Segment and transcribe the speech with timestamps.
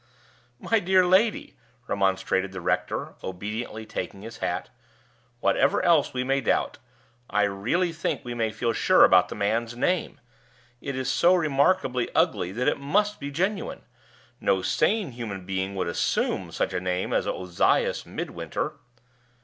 [0.59, 1.55] "My dear lady,"
[1.85, 4.71] remonstrated the rector, obediently taking his hat,
[5.41, 6.79] "whatever else we may doubt,
[7.29, 10.19] I really think we may feel sure about the man's name!
[10.81, 13.83] It is so remarkably ugly that it must be genuine.
[14.39, 18.77] No sane human being would assume such a name as Ozias Midwinter."